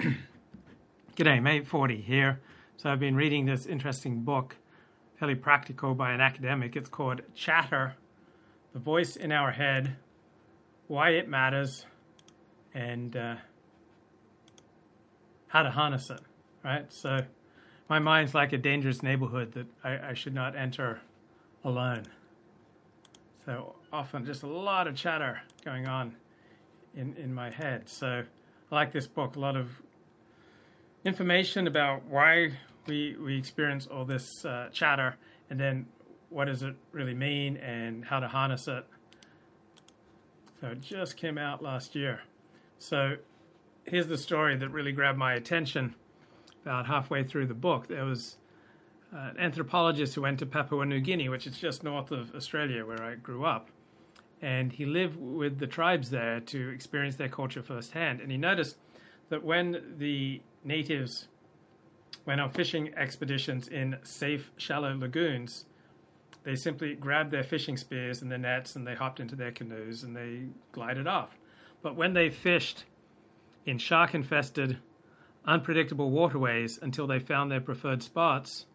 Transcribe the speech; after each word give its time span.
G'day, 1.16 1.42
mate 1.42 1.66
40 1.66 2.00
here. 2.00 2.40
So 2.76 2.90
I've 2.90 3.00
been 3.00 3.16
reading 3.16 3.46
this 3.46 3.66
interesting 3.66 4.22
book, 4.22 4.56
fairly 5.18 5.34
practical 5.34 5.94
by 5.94 6.12
an 6.12 6.20
academic. 6.20 6.76
It's 6.76 6.88
called 6.88 7.22
Chatter, 7.34 7.94
The 8.72 8.78
Voice 8.78 9.16
in 9.16 9.32
Our 9.32 9.52
Head, 9.52 9.96
Why 10.86 11.10
It 11.10 11.28
Matters, 11.28 11.86
and 12.74 13.16
uh, 13.16 13.36
How 15.48 15.62
to 15.62 15.70
Harness 15.70 16.10
It, 16.10 16.20
right? 16.64 16.92
So 16.92 17.22
my 17.88 17.98
mind's 17.98 18.34
like 18.34 18.52
a 18.52 18.58
dangerous 18.58 19.02
neighborhood 19.02 19.52
that 19.52 19.66
I, 19.82 20.10
I 20.10 20.14
should 20.14 20.34
not 20.34 20.56
enter 20.56 21.00
alone. 21.62 22.04
So 23.46 23.76
often 23.92 24.24
just 24.24 24.42
a 24.42 24.48
lot 24.48 24.88
of 24.88 24.96
chatter 24.96 25.40
going 25.64 25.86
on 25.86 26.16
in, 26.96 27.14
in 27.16 27.34
my 27.34 27.50
head. 27.50 27.88
So 27.88 28.22
I 28.70 28.74
like 28.74 28.92
this 28.92 29.06
book, 29.06 29.36
a 29.36 29.40
lot 29.40 29.56
of 29.56 29.68
information 31.04 31.66
about 31.66 32.04
why 32.06 32.52
we 32.86 33.16
we 33.16 33.36
experience 33.38 33.86
all 33.86 34.04
this 34.04 34.44
uh, 34.44 34.68
chatter, 34.72 35.16
and 35.50 35.58
then 35.58 35.86
what 36.30 36.46
does 36.46 36.62
it 36.62 36.74
really 36.92 37.14
mean, 37.14 37.56
and 37.58 38.04
how 38.04 38.20
to 38.20 38.28
harness 38.28 38.68
it. 38.68 38.84
So 40.60 40.68
it 40.68 40.80
just 40.80 41.16
came 41.16 41.38
out 41.38 41.62
last 41.62 41.94
year. 41.94 42.20
So 42.78 43.16
here's 43.84 44.06
the 44.06 44.18
story 44.18 44.56
that 44.56 44.68
really 44.70 44.92
grabbed 44.92 45.18
my 45.18 45.34
attention. 45.34 45.94
About 46.62 46.86
halfway 46.86 47.22
through 47.22 47.46
the 47.46 47.54
book, 47.54 47.88
there 47.88 48.06
was 48.06 48.38
an 49.12 49.36
anthropologist 49.38 50.14
who 50.14 50.22
went 50.22 50.38
to 50.38 50.46
Papua 50.46 50.86
New 50.86 51.00
Guinea, 51.00 51.28
which 51.28 51.46
is 51.46 51.58
just 51.58 51.84
north 51.84 52.10
of 52.10 52.34
Australia, 52.34 52.86
where 52.86 53.02
I 53.02 53.16
grew 53.16 53.44
up. 53.44 53.68
And 54.44 54.70
he 54.70 54.84
lived 54.84 55.16
with 55.18 55.58
the 55.58 55.66
tribes 55.66 56.10
there 56.10 56.38
to 56.38 56.68
experience 56.68 57.16
their 57.16 57.30
culture 57.30 57.62
firsthand. 57.62 58.20
And 58.20 58.30
he 58.30 58.36
noticed 58.36 58.76
that 59.30 59.42
when 59.42 59.94
the 59.96 60.42
natives 60.62 61.28
went 62.26 62.42
on 62.42 62.50
fishing 62.50 62.92
expeditions 62.94 63.68
in 63.68 63.96
safe, 64.02 64.50
shallow 64.58 64.94
lagoons, 64.94 65.64
they 66.42 66.56
simply 66.56 66.94
grabbed 66.94 67.30
their 67.30 67.42
fishing 67.42 67.78
spears 67.78 68.20
and 68.20 68.30
their 68.30 68.36
nets 68.36 68.76
and 68.76 68.86
they 68.86 68.94
hopped 68.94 69.18
into 69.18 69.34
their 69.34 69.50
canoes 69.50 70.02
and 70.02 70.14
they 70.14 70.42
glided 70.72 71.06
off. 71.06 71.38
But 71.80 71.96
when 71.96 72.12
they 72.12 72.28
fished 72.28 72.84
in 73.64 73.78
shark 73.78 74.14
infested, 74.14 74.76
unpredictable 75.46 76.10
waterways 76.10 76.78
until 76.82 77.06
they 77.06 77.18
found 77.18 77.50
their 77.50 77.62
preferred 77.62 78.02
spots, 78.02 78.66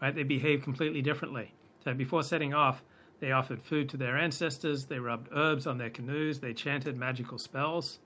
right, 0.00 0.14
they 0.14 0.22
behaved 0.22 0.64
completely 0.64 1.02
differently. 1.02 1.52
So 1.84 1.92
before 1.92 2.22
setting 2.22 2.54
off, 2.54 2.82
they 3.20 3.32
offered 3.32 3.62
food 3.62 3.88
to 3.90 3.96
their 3.96 4.16
ancestors, 4.16 4.86
they 4.86 4.98
rubbed 4.98 5.28
herbs 5.34 5.66
on 5.66 5.78
their 5.78 5.90
canoes, 5.90 6.40
they 6.40 6.52
chanted 6.52 6.96
magical 6.96 7.38
spells, 7.38 7.98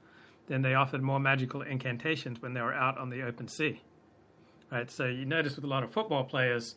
then 0.47 0.63
they 0.63 0.75
offered 0.75 1.03
more 1.03 1.21
magical 1.21 1.63
incantations 1.63 2.41
when 2.41 2.55
they 2.55 2.61
were 2.61 2.75
out 2.75 2.99
on 2.99 3.11
the 3.11 3.23
open 3.23 3.49
sea. 3.49 3.83
Right, 4.71 4.91
so 4.91 5.05
you 5.05 5.27
notice 5.27 5.57
with 5.57 5.65
a 5.65 5.69
lot 5.69 5.83
of 5.83 5.93
football 5.93 6.25
players 6.25 6.77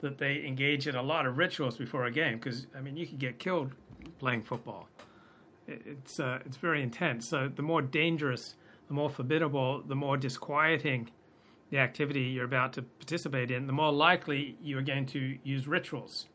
that 0.00 0.18
they 0.18 0.44
engage 0.44 0.86
in 0.86 0.94
a 0.94 1.02
lot 1.02 1.26
of 1.26 1.38
rituals 1.38 1.76
before 1.76 2.04
a 2.04 2.10
game 2.10 2.38
because 2.38 2.66
I 2.76 2.80
mean 2.80 2.96
you 2.96 3.06
could 3.06 3.18
get 3.18 3.38
killed 3.38 3.72
playing 4.18 4.42
football. 4.42 4.88
It's 5.66 6.20
uh, 6.20 6.40
it's 6.44 6.56
very 6.56 6.82
intense. 6.82 7.26
So 7.26 7.48
the 7.48 7.62
more 7.62 7.82
dangerous, 7.82 8.54
the 8.88 8.94
more 8.94 9.10
formidable, 9.10 9.82
the 9.82 9.94
more 9.94 10.16
disquieting 10.16 11.10
the 11.70 11.78
activity 11.78 12.22
you're 12.22 12.44
about 12.44 12.74
to 12.74 12.82
participate 12.82 13.50
in, 13.50 13.66
the 13.66 13.72
more 13.72 13.92
likely 13.92 14.56
you 14.62 14.76
are 14.78 14.82
going 14.82 15.06
to 15.06 15.38
use 15.42 15.66
rituals. 15.66 16.26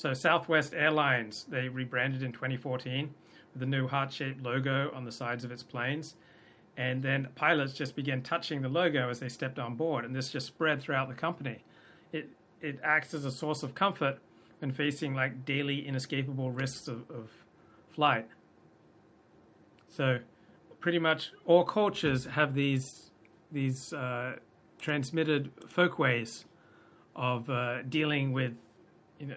So 0.00 0.14
Southwest 0.14 0.72
Airlines 0.72 1.44
they 1.50 1.68
rebranded 1.68 2.22
in 2.22 2.32
2014 2.32 3.12
with 3.52 3.62
a 3.62 3.66
new 3.66 3.86
heart-shaped 3.86 4.42
logo 4.42 4.90
on 4.94 5.04
the 5.04 5.12
sides 5.12 5.44
of 5.44 5.52
its 5.52 5.62
planes 5.62 6.16
and 6.78 7.02
then 7.02 7.28
pilots 7.34 7.74
just 7.74 7.94
began 7.94 8.22
touching 8.22 8.62
the 8.62 8.68
logo 8.70 9.10
as 9.10 9.20
they 9.20 9.28
stepped 9.28 9.58
on 9.58 9.74
board, 9.74 10.06
and 10.06 10.16
this 10.16 10.30
just 10.30 10.46
spread 10.46 10.80
throughout 10.80 11.08
the 11.08 11.14
company. 11.14 11.58
It 12.10 12.30
it 12.62 12.80
acts 12.82 13.12
as 13.12 13.26
a 13.26 13.30
source 13.30 13.62
of 13.62 13.74
comfort 13.74 14.18
when 14.60 14.72
facing 14.72 15.14
like 15.14 15.44
daily 15.44 15.86
inescapable 15.86 16.50
risks 16.50 16.88
of, 16.88 17.10
of 17.10 17.28
flight. 17.90 18.26
So, 19.88 20.20
pretty 20.80 20.98
much 20.98 21.32
all 21.44 21.64
cultures 21.64 22.24
have 22.24 22.54
these 22.54 23.10
these 23.52 23.92
uh, 23.92 24.36
transmitted 24.78 25.50
folkways 25.68 26.46
of 27.14 27.50
uh, 27.50 27.82
dealing 27.82 28.32
with 28.32 28.54
you 29.18 29.26
know 29.26 29.36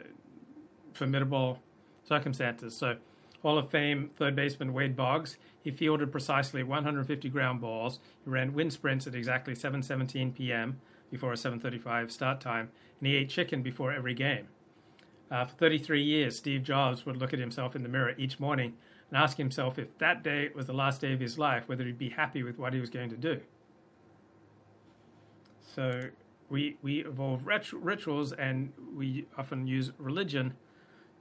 formidable 0.94 1.60
circumstances. 2.08 2.76
So 2.76 2.98
Hall 3.42 3.58
of 3.58 3.70
Fame 3.70 4.10
third 4.16 4.36
baseman 4.36 4.74
Wade 4.74 4.96
Boggs. 4.96 5.38
He 5.62 5.72
fielded 5.72 6.12
precisely 6.12 6.64
150 6.64 7.30
ground 7.30 7.62
balls. 7.62 8.00
He 8.24 8.30
ran 8.30 8.54
wind 8.54 8.74
sprints 8.74 9.06
at 9.06 9.16
exactly 9.16 9.54
7:17 9.54 10.34
p.m. 10.34 10.80
before 11.12 11.34
a 11.34 11.36
7:35 11.36 12.10
start 12.10 12.40
time, 12.42 12.70
and 13.00 13.08
he 13.08 13.16
ate 13.16 13.30
chicken 13.30 13.62
before 13.62 13.92
every 13.92 14.14
game. 14.14 14.48
Uh, 15.30 15.46
for 15.46 15.56
33 15.56 16.04
years, 16.04 16.38
Steve 16.38 16.64
Jobs 16.64 17.06
would 17.06 17.18
look 17.18 17.34
at 17.34 17.40
himself 17.40 17.76
in 17.76 17.84
the 17.84 17.90
mirror 17.90 18.14
each 18.18 18.40
morning 18.40 18.78
and 19.10 19.18
ask 19.18 19.38
himself 19.38 19.78
if 19.78 19.98
that 19.98 20.24
day 20.24 20.50
was 20.56 20.66
the 20.66 20.74
last 20.74 21.02
day 21.02 21.12
of 21.12 21.20
his 21.20 21.38
life, 21.38 21.68
whether 21.68 21.84
he'd 21.84 21.98
be 21.98 22.10
happy 22.10 22.44
with 22.44 22.58
what 22.58 22.74
he 22.74 22.80
was 22.80 22.90
going 22.90 23.10
to 23.10 23.18
do. 23.18 23.42
So 25.76 26.02
we 26.50 26.78
we 26.82 27.06
evolve 27.06 27.46
rit- 27.46 27.74
rituals, 27.74 28.32
and 28.32 28.72
we 28.96 29.26
often 29.38 29.68
use 29.68 29.92
religion 29.98 30.54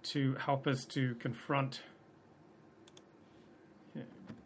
to 0.05 0.35
help 0.35 0.67
us 0.67 0.85
to 0.87 1.15
confront 1.17 1.81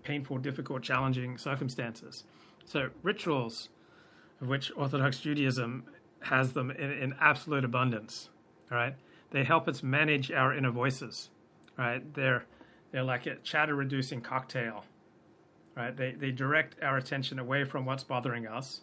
painful, 0.06 0.38
difficult, 0.38 0.82
challenging 0.82 1.36
circumstances. 1.36 2.24
So, 2.64 2.90
rituals, 3.02 3.68
of 4.40 4.48
which 4.48 4.70
Orthodox 4.76 5.18
Judaism 5.18 5.84
has 6.20 6.52
them 6.52 6.70
in, 6.70 6.90
in 6.90 7.14
absolute 7.20 7.64
abundance, 7.64 8.30
right? 8.70 8.94
They 9.30 9.44
help 9.44 9.68
us 9.68 9.82
manage 9.82 10.30
our 10.30 10.54
inner 10.54 10.70
voices, 10.70 11.30
right? 11.76 12.02
They're, 12.14 12.44
they're 12.92 13.02
like 13.02 13.26
a 13.26 13.36
chatter 13.36 13.74
reducing 13.74 14.20
cocktail, 14.20 14.84
right? 15.76 15.96
They, 15.96 16.12
they 16.12 16.30
direct 16.30 16.76
our 16.82 16.96
attention 16.96 17.38
away 17.38 17.64
from 17.64 17.84
what's 17.84 18.04
bothering 18.04 18.46
us. 18.46 18.82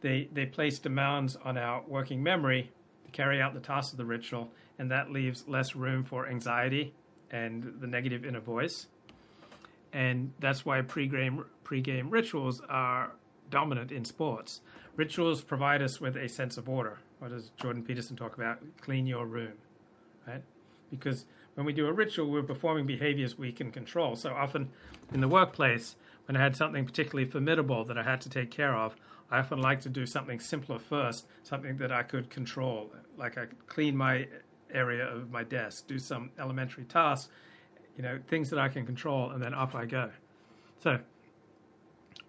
They, 0.00 0.28
they 0.32 0.46
place 0.46 0.78
demands 0.78 1.36
on 1.44 1.58
our 1.58 1.82
working 1.86 2.22
memory 2.22 2.72
to 3.04 3.10
carry 3.10 3.42
out 3.42 3.54
the 3.54 3.60
tasks 3.60 3.92
of 3.92 3.98
the 3.98 4.04
ritual, 4.04 4.50
and 4.78 4.90
that 4.90 5.10
leaves 5.10 5.44
less 5.48 5.74
room 5.74 6.04
for 6.04 6.28
anxiety 6.28 6.94
and 7.30 7.74
the 7.80 7.86
negative 7.86 8.24
inner 8.24 8.40
voice 8.40 8.86
and 9.92 10.32
that's 10.38 10.64
why 10.64 10.80
pre-game 10.82 11.44
pre-game 11.64 12.10
rituals 12.10 12.60
are 12.68 13.12
dominant 13.50 13.92
in 13.92 14.04
sports. 14.04 14.60
Rituals 14.96 15.42
provide 15.42 15.82
us 15.82 16.00
with 16.00 16.16
a 16.16 16.28
sense 16.28 16.56
of 16.56 16.68
order. 16.68 16.98
What 17.18 17.30
does 17.30 17.50
Jordan 17.56 17.82
Peterson 17.82 18.16
talk 18.16 18.36
about? 18.36 18.58
Clean 18.80 19.06
your 19.06 19.26
room, 19.26 19.52
right? 20.26 20.42
Because 20.90 21.24
when 21.54 21.66
we 21.66 21.72
do 21.72 21.86
a 21.86 21.92
ritual, 21.92 22.30
we're 22.30 22.42
performing 22.42 22.86
behaviors 22.86 23.38
we 23.38 23.52
can 23.52 23.70
control. 23.70 24.16
So 24.16 24.32
often 24.32 24.70
in 25.12 25.20
the 25.20 25.28
workplace, 25.28 25.96
when 26.26 26.36
I 26.36 26.40
had 26.40 26.56
something 26.56 26.84
particularly 26.84 27.28
formidable 27.28 27.84
that 27.84 27.98
I 27.98 28.02
had 28.02 28.20
to 28.22 28.30
take 28.30 28.50
care 28.50 28.74
of, 28.74 28.96
I 29.30 29.38
often 29.38 29.60
like 29.60 29.80
to 29.82 29.88
do 29.88 30.06
something 30.06 30.40
simpler 30.40 30.78
first, 30.78 31.26
something 31.42 31.76
that 31.78 31.92
I 31.92 32.02
could 32.02 32.30
control, 32.30 32.90
like 33.16 33.36
I 33.36 33.46
clean 33.66 33.96
my 33.96 34.26
area 34.72 35.06
of 35.06 35.30
my 35.30 35.44
desk, 35.44 35.86
do 35.86 35.98
some 35.98 36.30
elementary 36.38 36.84
tasks 36.84 37.28
you 37.98 38.04
know, 38.04 38.20
things 38.28 38.48
that 38.50 38.60
I 38.60 38.68
can 38.68 38.86
control, 38.86 39.32
and 39.32 39.42
then 39.42 39.52
off 39.52 39.74
I 39.74 39.84
go. 39.84 40.10
So 40.82 41.00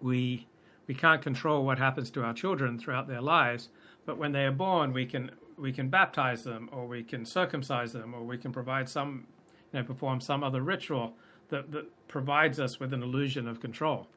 we 0.02 0.46
we 0.88 0.94
can't 0.94 1.22
control 1.22 1.64
what 1.64 1.78
happens 1.78 2.10
to 2.10 2.24
our 2.24 2.34
children 2.34 2.78
throughout 2.78 3.06
their 3.06 3.20
lives, 3.20 3.68
but 4.04 4.18
when 4.18 4.32
they 4.32 4.44
are 4.44 4.52
born, 4.52 4.92
we 4.92 5.06
can 5.06 5.30
we 5.56 5.72
can 5.72 5.88
baptize 5.88 6.42
them, 6.42 6.68
or 6.72 6.86
we 6.86 7.04
can 7.04 7.24
circumcise 7.24 7.92
them, 7.92 8.12
or 8.14 8.24
we 8.24 8.36
can 8.36 8.50
provide 8.50 8.88
some, 8.88 9.26
you 9.72 9.78
know, 9.78 9.84
perform 9.84 10.20
some 10.20 10.42
other 10.42 10.62
ritual 10.62 11.14
that, 11.50 11.70
that 11.70 11.86
provides 12.08 12.58
us 12.58 12.80
with 12.80 12.92
an 12.92 13.02
illusion 13.02 13.46
of 13.46 13.60
control. 13.60 14.08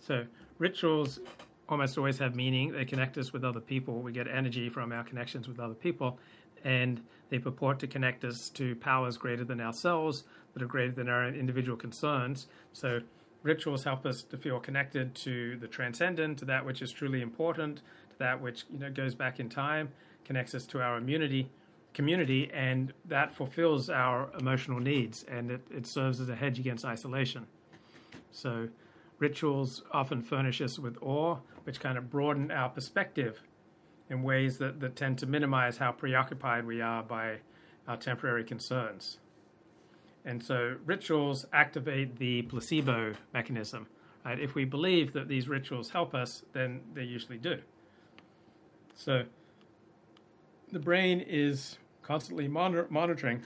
So 0.00 0.24
rituals 0.58 1.20
almost 1.68 1.98
always 1.98 2.18
have 2.18 2.34
meaning. 2.34 2.72
They 2.72 2.84
connect 2.84 3.18
us 3.18 3.32
with 3.32 3.44
other 3.44 3.60
people. 3.60 4.00
We 4.00 4.12
get 4.12 4.28
energy 4.28 4.68
from 4.68 4.92
our 4.92 5.04
connections 5.04 5.48
with 5.48 5.58
other 5.58 5.74
people, 5.74 6.18
and 6.64 7.00
they 7.28 7.38
purport 7.38 7.78
to 7.80 7.86
connect 7.86 8.24
us 8.24 8.48
to 8.50 8.74
powers 8.76 9.16
greater 9.16 9.44
than 9.44 9.60
ourselves 9.60 10.24
that 10.54 10.62
are 10.62 10.66
greater 10.66 10.92
than 10.92 11.08
our 11.08 11.28
individual 11.28 11.76
concerns. 11.76 12.46
So, 12.72 13.00
rituals 13.42 13.84
help 13.84 14.06
us 14.06 14.22
to 14.22 14.36
feel 14.36 14.58
connected 14.58 15.14
to 15.16 15.56
the 15.56 15.68
transcendent, 15.68 16.38
to 16.38 16.44
that 16.46 16.64
which 16.64 16.82
is 16.82 16.90
truly 16.90 17.20
important, 17.20 17.78
to 17.78 18.18
that 18.18 18.40
which 18.40 18.64
you 18.72 18.78
know 18.78 18.90
goes 18.90 19.14
back 19.14 19.38
in 19.38 19.48
time, 19.48 19.90
connects 20.24 20.54
us 20.54 20.66
to 20.66 20.80
our 20.80 20.98
immunity 20.98 21.48
community, 21.96 22.50
and 22.52 22.92
that 23.06 23.34
fulfills 23.34 23.88
our 23.88 24.28
emotional 24.38 24.78
needs, 24.78 25.24
and 25.24 25.50
it, 25.50 25.66
it 25.70 25.86
serves 25.86 26.20
as 26.20 26.28
a 26.28 26.36
hedge 26.36 26.58
against 26.58 26.84
isolation. 26.84 27.46
So, 28.30 28.68
rituals 29.18 29.82
often 29.92 30.22
furnish 30.22 30.60
us 30.60 30.78
with 30.78 30.96
awe, 31.02 31.38
which 31.64 31.80
kind 31.80 31.98
of 31.98 32.10
broaden 32.10 32.50
our 32.50 32.68
perspective 32.68 33.42
in 34.08 34.22
ways 34.22 34.58
that, 34.58 34.80
that 34.80 34.96
tend 34.96 35.18
to 35.18 35.26
minimize 35.26 35.78
how 35.78 35.92
preoccupied 35.92 36.66
we 36.66 36.80
are 36.80 37.02
by 37.02 37.38
our 37.88 37.96
temporary 37.96 38.44
concerns. 38.44 39.18
And 40.24 40.42
so 40.42 40.76
rituals 40.84 41.46
activate 41.52 42.18
the 42.18 42.42
placebo 42.42 43.14
mechanism. 43.32 43.86
Right? 44.24 44.40
If 44.40 44.54
we 44.54 44.64
believe 44.64 45.12
that 45.12 45.28
these 45.28 45.48
rituals 45.48 45.90
help 45.90 46.14
us, 46.14 46.44
then 46.52 46.80
they 46.94 47.04
usually 47.04 47.38
do. 47.38 47.60
So 48.94 49.22
the 50.72 50.80
brain 50.80 51.20
is 51.20 51.78
constantly 52.02 52.48
monitor- 52.48 52.88
monitoring 52.90 53.42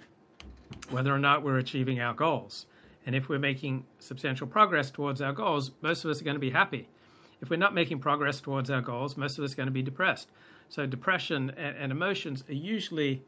whether 0.88 1.14
or 1.14 1.18
not 1.18 1.42
we're 1.42 1.58
achieving 1.58 2.00
our 2.00 2.14
goals. 2.14 2.66
And 3.06 3.14
if 3.14 3.28
we're 3.28 3.38
making 3.38 3.84
substantial 3.98 4.46
progress 4.46 4.90
towards 4.90 5.20
our 5.20 5.32
goals, 5.32 5.70
most 5.80 6.04
of 6.04 6.10
us 6.10 6.20
are 6.20 6.24
going 6.24 6.36
to 6.36 6.40
be 6.40 6.50
happy. 6.50 6.88
If 7.40 7.48
we're 7.48 7.56
not 7.56 7.74
making 7.74 8.00
progress 8.00 8.40
towards 8.40 8.70
our 8.70 8.82
goals, 8.82 9.16
most 9.16 9.38
of 9.38 9.44
us 9.44 9.52
are 9.52 9.56
going 9.56 9.66
to 9.68 9.72
be 9.72 9.82
depressed. 9.82 10.28
So 10.68 10.86
depression 10.86 11.50
and, 11.56 11.76
and 11.76 11.92
emotions 11.92 12.44
are 12.48 12.54
usually 12.54 13.22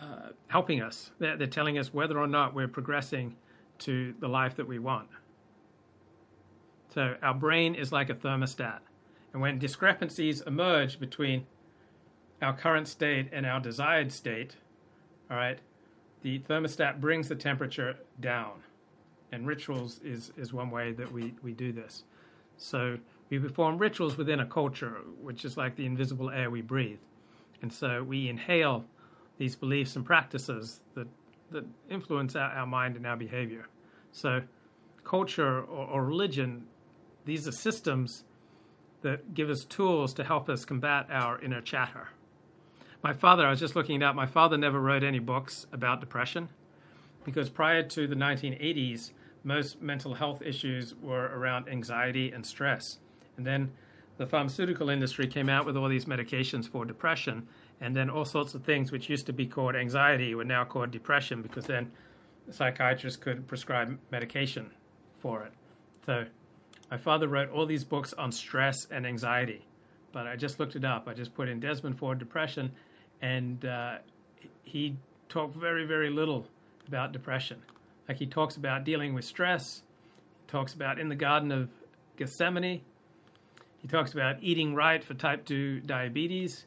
uh, 0.00 0.30
helping 0.48 0.82
us. 0.82 1.10
They're, 1.18 1.36
they're 1.36 1.46
telling 1.46 1.78
us 1.78 1.92
whether 1.92 2.18
or 2.18 2.26
not 2.26 2.54
we're 2.54 2.68
progressing 2.68 3.36
to 3.80 4.14
the 4.20 4.28
life 4.28 4.56
that 4.56 4.66
we 4.66 4.78
want. 4.78 5.08
So 6.94 7.16
our 7.22 7.34
brain 7.34 7.74
is 7.74 7.92
like 7.92 8.10
a 8.10 8.14
thermostat. 8.14 8.80
And 9.32 9.40
when 9.40 9.58
discrepancies 9.58 10.40
emerge 10.42 10.98
between 10.98 11.46
our 12.40 12.52
current 12.52 12.88
state 12.88 13.28
and 13.32 13.46
our 13.46 13.60
desired 13.60 14.12
state, 14.12 14.56
all 15.30 15.36
right, 15.36 15.58
the 16.22 16.38
thermostat 16.40 17.00
brings 17.00 17.28
the 17.28 17.34
temperature 17.34 17.96
down. 18.20 18.52
And 19.32 19.46
rituals 19.46 20.00
is, 20.04 20.32
is 20.36 20.52
one 20.52 20.70
way 20.70 20.92
that 20.92 21.10
we, 21.10 21.34
we 21.42 21.52
do 21.52 21.72
this. 21.72 22.04
So 22.56 22.98
we 23.30 23.38
perform 23.38 23.78
rituals 23.78 24.16
within 24.16 24.40
a 24.40 24.46
culture, 24.46 24.98
which 25.20 25.44
is 25.44 25.56
like 25.56 25.76
the 25.76 25.86
invisible 25.86 26.30
air 26.30 26.50
we 26.50 26.60
breathe. 26.60 26.98
And 27.62 27.72
so 27.72 28.02
we 28.02 28.28
inhale 28.28 28.84
these 29.38 29.56
beliefs 29.56 29.96
and 29.96 30.04
practices 30.04 30.80
that, 30.94 31.08
that 31.50 31.64
influence 31.90 32.36
our, 32.36 32.50
our 32.50 32.66
mind 32.66 32.96
and 32.96 33.06
our 33.06 33.16
behavior. 33.16 33.66
So, 34.12 34.42
culture 35.04 35.60
or, 35.62 35.86
or 35.86 36.04
religion, 36.04 36.64
these 37.24 37.48
are 37.48 37.52
systems 37.52 38.24
that 39.00 39.34
give 39.34 39.50
us 39.50 39.64
tools 39.64 40.12
to 40.14 40.24
help 40.24 40.48
us 40.48 40.64
combat 40.64 41.06
our 41.10 41.40
inner 41.40 41.60
chatter. 41.60 42.08
My 43.02 43.12
father, 43.12 43.44
I 43.44 43.50
was 43.50 43.58
just 43.58 43.74
looking 43.74 43.96
it 43.96 44.04
up, 44.04 44.14
my 44.14 44.26
father 44.26 44.56
never 44.56 44.80
wrote 44.80 45.02
any 45.02 45.18
books 45.18 45.66
about 45.72 45.98
depression 45.98 46.48
because 47.24 47.50
prior 47.50 47.82
to 47.82 48.06
the 48.06 48.14
1980s, 48.14 49.10
most 49.42 49.82
mental 49.82 50.14
health 50.14 50.40
issues 50.40 50.94
were 51.02 51.24
around 51.34 51.68
anxiety 51.68 52.30
and 52.30 52.46
stress. 52.46 52.98
And 53.36 53.44
then 53.44 53.72
the 54.18 54.26
pharmaceutical 54.26 54.88
industry 54.88 55.26
came 55.26 55.48
out 55.48 55.66
with 55.66 55.76
all 55.76 55.88
these 55.88 56.04
medications 56.04 56.68
for 56.68 56.84
depression, 56.84 57.48
and 57.80 57.96
then 57.96 58.08
all 58.08 58.24
sorts 58.24 58.54
of 58.54 58.62
things 58.62 58.92
which 58.92 59.10
used 59.10 59.26
to 59.26 59.32
be 59.32 59.46
called 59.46 59.74
anxiety 59.74 60.36
were 60.36 60.44
now 60.44 60.64
called 60.64 60.92
depression 60.92 61.42
because 61.42 61.66
then 61.66 61.90
psychiatrists 62.50 63.18
could 63.20 63.48
prescribe 63.48 63.98
medication 64.12 64.70
for 65.18 65.42
it. 65.42 65.52
So 66.06 66.24
my 66.88 66.98
father 66.98 67.26
wrote 67.26 67.50
all 67.50 67.66
these 67.66 67.82
books 67.82 68.12
on 68.12 68.30
stress 68.30 68.86
and 68.92 69.04
anxiety, 69.04 69.66
but 70.12 70.28
I 70.28 70.36
just 70.36 70.60
looked 70.60 70.76
it 70.76 70.84
up. 70.84 71.08
I 71.08 71.14
just 71.14 71.34
put 71.34 71.48
in 71.48 71.58
Desmond 71.58 71.98
Ford 71.98 72.20
depression, 72.20 72.70
and 73.22 73.64
uh, 73.64 73.98
he 74.64 74.96
talked 75.28 75.56
very, 75.56 75.86
very 75.86 76.10
little 76.10 76.46
about 76.86 77.12
depression. 77.12 77.62
Like 78.08 78.18
he 78.18 78.26
talks 78.26 78.56
about 78.56 78.84
dealing 78.84 79.14
with 79.14 79.24
stress, 79.24 79.82
he 80.44 80.50
talks 80.50 80.74
about 80.74 80.98
in 80.98 81.08
the 81.08 81.14
Garden 81.14 81.52
of 81.52 81.70
Gethsemane, 82.16 82.82
he 83.78 83.88
talks 83.88 84.12
about 84.12 84.36
eating 84.42 84.74
right 84.74 85.02
for 85.02 85.14
type 85.14 85.44
2 85.44 85.80
diabetes, 85.80 86.66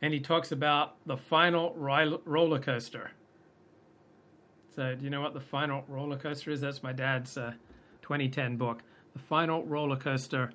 and 0.00 0.14
he 0.14 0.20
talks 0.20 0.52
about 0.52 0.96
the 1.06 1.16
final 1.16 1.74
roller 1.76 2.58
coaster. 2.58 3.10
So, 4.74 4.94
do 4.94 5.04
you 5.04 5.10
know 5.10 5.20
what 5.20 5.34
the 5.34 5.40
final 5.40 5.84
roller 5.88 6.16
coaster 6.16 6.50
is? 6.50 6.60
That's 6.60 6.82
my 6.82 6.92
dad's 6.92 7.36
uh, 7.36 7.52
2010 8.00 8.56
book. 8.56 8.82
The 9.12 9.18
final 9.18 9.64
roller 9.64 9.96
coaster 9.96 10.50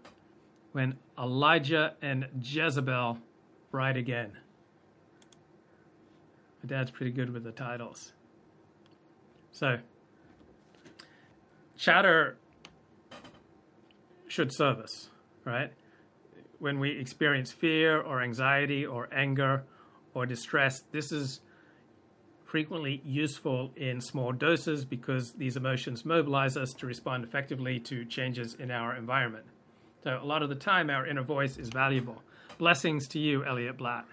when 0.72 0.98
Elijah 1.19 1.94
and 2.02 2.28
Jezebel 2.42 3.19
ride 3.72 3.98
again. 3.98 4.31
My 6.68 6.75
dad's 6.75 6.92
pretty 6.92 7.14
good 7.14 7.30
with 7.30 7.46
the 7.46 7.54
titles. 7.54 8.12
So, 9.52 9.78
chatter 11.78 12.36
should 14.28 14.52
serve 14.52 14.80
us, 14.80 15.10
right? 15.46 15.72
When 16.60 16.80
we 16.80 17.00
experience 17.00 17.54
fear 17.54 18.02
or 18.02 18.22
anxiety 18.22 18.86
or 18.86 19.08
anger 19.14 19.64
or 20.14 20.25
distress, 20.25 20.84
this 20.92 21.14
is 21.14 21.40
frequently 22.44 23.02
useful 23.06 23.72
in 23.78 24.02
small 24.02 24.34
doses 24.34 24.84
because 24.84 25.34
these 25.34 25.56
emotions 25.56 26.04
mobilize 26.04 26.58
us 26.58 26.74
to 26.74 26.86
respond 26.86 27.24
effectively 27.24 27.80
to 27.80 28.04
changes 28.04 28.56
in 28.56 28.72
our 28.72 28.94
environment. 28.94 29.46
So, 30.04 30.19
a 30.22 30.25
lot 30.25 30.44
of 30.44 30.50
the 30.50 30.56
time, 30.56 30.90
our 30.90 31.08
inner 31.08 31.24
voice 31.24 31.56
is 31.56 31.69
valuable. 31.69 32.22
Blessings 32.58 33.08
to 33.10 33.19
you, 33.19 33.46
Elliot 33.46 33.78
Blatt. 33.78 34.06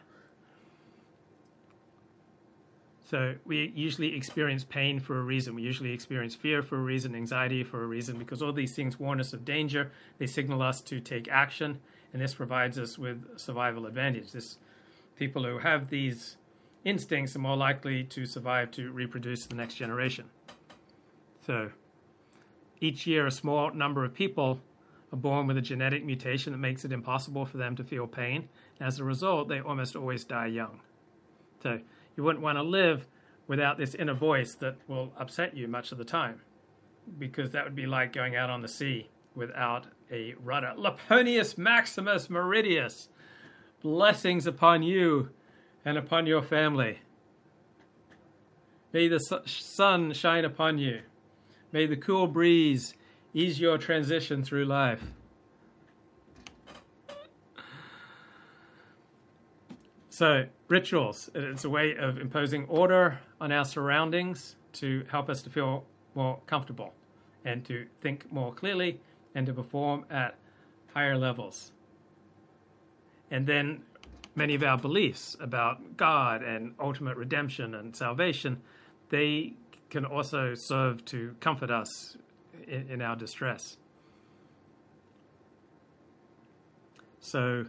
So 3.04 3.34
we 3.44 3.70
usually 3.74 4.16
experience 4.16 4.64
pain 4.64 4.98
for 4.98 5.18
a 5.18 5.22
reason. 5.22 5.54
We 5.54 5.62
usually 5.62 5.92
experience 5.92 6.34
fear 6.34 6.62
for 6.62 6.76
a 6.76 6.82
reason, 6.82 7.14
anxiety 7.14 7.62
for 7.62 7.82
a 7.82 7.86
reason, 7.86 8.18
because 8.18 8.42
all 8.42 8.52
these 8.52 8.74
things 8.74 8.98
warn 8.98 9.20
us 9.20 9.34
of 9.34 9.44
danger. 9.44 9.92
They 10.18 10.26
signal 10.26 10.62
us 10.62 10.80
to 10.82 11.00
take 11.00 11.28
action, 11.28 11.80
and 12.12 12.22
this 12.22 12.34
provides 12.34 12.78
us 12.78 12.98
with 12.98 13.38
survival 13.38 13.84
advantage. 13.86 14.32
This 14.32 14.56
people 15.16 15.44
who 15.44 15.58
have 15.58 15.90
these 15.90 16.38
instincts 16.84 17.36
are 17.36 17.40
more 17.40 17.56
likely 17.56 18.04
to 18.04 18.24
survive 18.24 18.70
to 18.72 18.90
reproduce 18.90 19.44
the 19.44 19.54
next 19.54 19.74
generation. 19.74 20.24
So 21.46 21.72
each 22.80 23.06
year, 23.06 23.26
a 23.26 23.30
small 23.30 23.70
number 23.72 24.04
of 24.04 24.14
people 24.14 24.60
are 25.12 25.18
born 25.18 25.46
with 25.46 25.58
a 25.58 25.62
genetic 25.62 26.04
mutation 26.04 26.52
that 26.52 26.58
makes 26.58 26.86
it 26.86 26.92
impossible 26.92 27.44
for 27.44 27.58
them 27.58 27.76
to 27.76 27.84
feel 27.84 28.06
pain. 28.06 28.48
As 28.80 28.98
a 28.98 29.04
result, 29.04 29.48
they 29.48 29.60
almost 29.60 29.94
always 29.94 30.24
die 30.24 30.46
young. 30.46 30.80
So 31.62 31.80
you 32.16 32.22
wouldn't 32.22 32.44
want 32.44 32.58
to 32.58 32.62
live 32.62 33.06
without 33.46 33.76
this 33.78 33.94
inner 33.94 34.14
voice 34.14 34.54
that 34.54 34.76
will 34.88 35.12
upset 35.18 35.56
you 35.56 35.68
much 35.68 35.92
of 35.92 35.98
the 35.98 36.04
time, 36.04 36.40
because 37.18 37.50
that 37.50 37.64
would 37.64 37.74
be 37.74 37.86
like 37.86 38.12
going 38.12 38.36
out 38.36 38.50
on 38.50 38.62
the 38.62 38.68
sea 38.68 39.08
without 39.34 39.86
a 40.10 40.34
rudder. 40.42 40.72
Laponius 40.76 41.58
Maximus 41.58 42.28
Meridius, 42.28 43.08
blessings 43.82 44.46
upon 44.46 44.82
you 44.82 45.28
and 45.84 45.98
upon 45.98 46.26
your 46.26 46.42
family. 46.42 47.00
May 48.92 49.08
the 49.08 49.18
sun 49.18 50.12
shine 50.12 50.44
upon 50.44 50.78
you. 50.78 51.00
May 51.72 51.86
the 51.86 51.96
cool 51.96 52.28
breeze 52.28 52.94
ease 53.34 53.60
your 53.60 53.76
transition 53.76 54.44
through 54.44 54.66
life. 54.66 55.02
So, 60.14 60.46
rituals. 60.68 61.28
It's 61.34 61.64
a 61.64 61.68
way 61.68 61.96
of 61.96 62.18
imposing 62.18 62.66
order 62.66 63.18
on 63.40 63.50
our 63.50 63.64
surroundings 63.64 64.54
to 64.74 65.04
help 65.10 65.28
us 65.28 65.42
to 65.42 65.50
feel 65.50 65.86
more 66.14 66.38
comfortable 66.46 66.94
and 67.44 67.64
to 67.64 67.86
think 68.00 68.30
more 68.32 68.54
clearly 68.54 69.00
and 69.34 69.44
to 69.48 69.52
perform 69.52 70.04
at 70.12 70.36
higher 70.94 71.18
levels. 71.18 71.72
And 73.32 73.44
then 73.44 73.82
many 74.36 74.54
of 74.54 74.62
our 74.62 74.78
beliefs 74.78 75.36
about 75.40 75.96
God 75.96 76.44
and 76.44 76.74
ultimate 76.78 77.16
redemption 77.16 77.74
and 77.74 77.96
salvation, 77.96 78.62
they 79.08 79.54
can 79.90 80.04
also 80.04 80.54
serve 80.54 81.04
to 81.06 81.34
comfort 81.40 81.72
us 81.72 82.16
in, 82.68 82.88
in 82.88 83.02
our 83.02 83.16
distress. 83.16 83.78
So, 87.18 87.66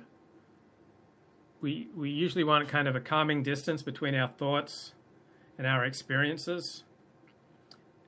we 1.65 1.87
we 1.95 2.11
usually 2.11 2.43
want 2.43 2.69
kind 2.69 2.87
of 2.87 2.95
a 2.95 2.99
calming 2.99 3.41
distance 3.41 3.81
between 3.81 4.13
our 4.13 4.27
thoughts 4.27 4.91
and 5.57 5.65
our 5.65 5.83
experiences. 5.83 6.83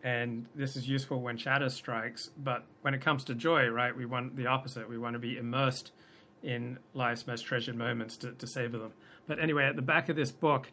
And 0.03 0.45
this 0.53 0.75
is 0.75 0.87
useful 0.87 1.21
when 1.21 1.37
chatter 1.37 1.69
strikes, 1.69 2.29
but 2.37 2.65
when 2.81 2.93
it 2.93 3.01
comes 3.01 3.23
to 3.25 3.33
joy, 3.33 3.67
right, 3.69 3.97
we 3.97 4.05
want 4.05 4.35
the 4.35 4.45
opposite. 4.45 4.87
We 4.87 4.99
want 4.99 5.13
to 5.13 5.19
be 5.19 5.37
immersed 5.37 5.91
in 6.43 6.77
life's 6.93 7.25
most 7.25 7.47
treasured 7.47 7.75
moments 7.75 8.15
to, 8.17 8.31
to 8.33 8.45
savor 8.45 8.77
them. 8.77 8.91
But 9.25 9.39
anyway, 9.39 9.65
at 9.65 9.75
the 9.75 9.81
back 9.81 10.07
of 10.07 10.15
this 10.15 10.31
book, 10.31 10.71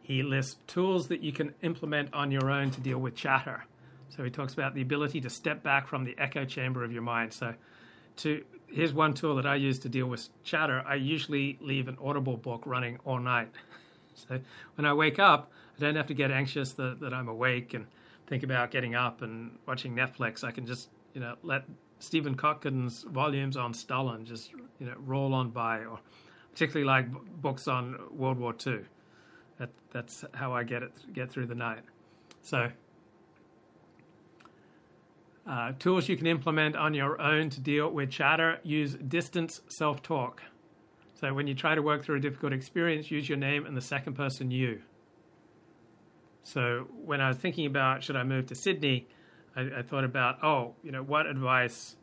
he 0.00 0.22
lists 0.22 0.58
tools 0.68 1.08
that 1.08 1.24
you 1.24 1.32
can 1.32 1.54
implement 1.60 2.14
on 2.14 2.30
your 2.30 2.52
own 2.52 2.70
to 2.70 2.80
deal 2.80 2.98
with 2.98 3.16
chatter. 3.16 3.64
So 4.10 4.22
he 4.22 4.30
talks 4.30 4.54
about 4.54 4.74
the 4.76 4.82
ability 4.82 5.20
to 5.22 5.30
step 5.30 5.64
back 5.64 5.88
from 5.88 6.04
the 6.04 6.14
echo 6.18 6.44
chamber 6.44 6.84
of 6.84 6.92
your 6.92 7.02
mind. 7.02 7.32
So 7.32 7.54
to 8.18 8.44
here's 8.72 8.92
one 8.92 9.14
tool 9.14 9.36
that 9.36 9.46
I 9.46 9.56
use 9.56 9.78
to 9.80 9.88
deal 9.88 10.06
with 10.06 10.28
chatter. 10.44 10.82
I 10.86 10.94
usually 10.96 11.58
leave 11.60 11.88
an 11.88 11.96
Audible 12.02 12.36
book 12.36 12.62
running 12.66 12.98
all 13.04 13.18
night. 13.18 13.50
So 14.28 14.38
when 14.74 14.84
I 14.84 14.92
wake 14.92 15.18
up, 15.18 15.50
I 15.78 15.80
don't 15.80 15.96
have 15.96 16.08
to 16.08 16.14
get 16.14 16.30
anxious 16.30 16.72
that, 16.72 17.00
that 17.00 17.14
I'm 17.14 17.28
awake 17.28 17.72
and 17.72 17.86
think 18.26 18.42
about 18.42 18.70
getting 18.70 18.94
up 18.94 19.22
and 19.22 19.56
watching 19.66 19.94
Netflix. 19.94 20.44
I 20.44 20.50
can 20.50 20.66
just, 20.66 20.90
you 21.14 21.22
know, 21.22 21.36
let 21.42 21.64
Stephen 22.00 22.36
Kotkin's 22.36 23.04
volumes 23.04 23.56
on 23.56 23.72
Stalin 23.72 24.26
just, 24.26 24.52
you 24.78 24.86
know, 24.86 24.94
roll 25.06 25.32
on 25.32 25.48
by, 25.50 25.84
or 25.84 25.98
particularly 26.52 26.84
like 26.84 27.06
books 27.40 27.66
on 27.66 27.98
World 28.10 28.38
War 28.38 28.54
II. 28.66 28.80
That, 29.58 29.70
that's 29.90 30.24
how 30.34 30.52
I 30.52 30.64
get 30.64 30.82
it 30.82 30.92
get 31.14 31.30
through 31.30 31.46
the 31.46 31.54
night. 31.54 31.82
So, 32.42 32.70
uh, 35.50 35.72
tools 35.80 36.08
you 36.08 36.16
can 36.16 36.28
implement 36.28 36.76
on 36.76 36.94
your 36.94 37.20
own 37.20 37.50
to 37.50 37.60
deal 37.60 37.90
with 37.90 38.08
chatter 38.08 38.60
use 38.62 38.94
distance 38.94 39.60
self 39.66 40.00
talk. 40.00 40.42
So, 41.14 41.34
when 41.34 41.48
you 41.48 41.54
try 41.54 41.74
to 41.74 41.82
work 41.82 42.04
through 42.04 42.16
a 42.16 42.20
difficult 42.20 42.52
experience, 42.52 43.10
use 43.10 43.28
your 43.28 43.36
name 43.36 43.66
and 43.66 43.76
the 43.76 43.82
second 43.82 44.14
person 44.14 44.52
you. 44.52 44.82
So, 46.44 46.86
when 47.04 47.20
I 47.20 47.26
was 47.26 47.36
thinking 47.36 47.66
about 47.66 48.04
should 48.04 48.14
I 48.14 48.22
move 48.22 48.46
to 48.46 48.54
Sydney, 48.54 49.08
I, 49.56 49.62
I 49.78 49.82
thought 49.82 50.04
about, 50.04 50.42
oh, 50.44 50.76
you 50.84 50.92
know, 50.92 51.02
what 51.02 51.26
advice 51.26 51.96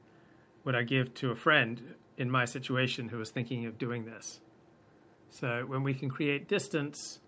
would 0.65 0.75
I 0.75 0.83
give 0.83 1.13
to 1.15 1.31
a 1.31 1.35
friend 1.35 1.95
in 2.17 2.29
my 2.29 2.43
situation 2.43 3.07
who 3.07 3.17
was 3.17 3.29
thinking 3.29 3.65
of 3.65 3.77
doing 3.77 4.03
this? 4.03 4.41
So, 5.29 5.63
when 5.65 5.83
we 5.83 5.93
can 5.93 6.09
create 6.09 6.49
distance, 6.49 7.19